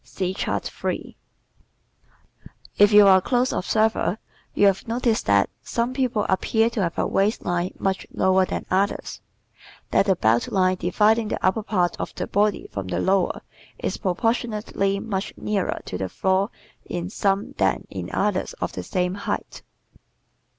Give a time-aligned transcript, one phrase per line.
[0.03, 1.15] (See Chart 3)
[2.79, 4.17] If you are a close observer
[4.55, 8.65] you have noticed that some people appear to have a waist line much lower than
[8.71, 9.21] others;
[9.91, 13.43] that the belt line dividing the upper part of the body from the lower
[13.77, 16.49] is proportionately much nearer the floor
[16.83, 19.61] in some than in others of the same height.